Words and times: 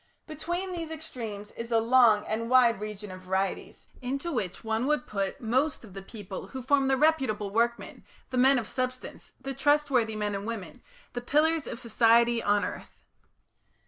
Between 0.25 0.71
these 0.71 0.89
extremes 0.89 1.51
is 1.51 1.71
a 1.71 1.77
long 1.77 2.25
and 2.25 2.49
wide 2.49 2.79
region 2.79 3.11
of 3.11 3.21
varieties, 3.21 3.85
into 4.01 4.31
which 4.31 4.63
one 4.63 4.87
would 4.87 5.05
put 5.05 5.39
most 5.39 5.83
of 5.85 5.93
the 5.93 6.01
people 6.01 6.47
who 6.47 6.63
form 6.63 6.87
the 6.87 6.97
reputable 6.97 7.51
workmen, 7.51 8.03
the 8.31 8.37
men 8.37 8.57
of 8.57 8.67
substance, 8.67 9.33
the 9.39 9.53
trustworthy 9.53 10.15
men 10.15 10.33
and 10.33 10.47
women, 10.47 10.81
the 11.13 11.21
pillars 11.21 11.67
of 11.67 11.79
society 11.79 12.41
on 12.41 12.65
earth. 12.65 12.97